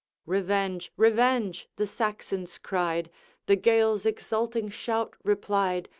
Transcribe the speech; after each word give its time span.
"'Revenge! 0.25 0.91
revenge!" 0.97 1.69
the 1.75 1.85
Saxons 1.85 2.57
cried, 2.57 3.11
The 3.45 3.55
Gaels' 3.55 4.03
exulting 4.03 4.69
shout 4.71 5.15
replied. 5.23 5.89